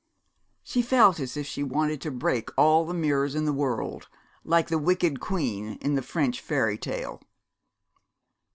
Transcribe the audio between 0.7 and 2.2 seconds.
felt as if she wanted to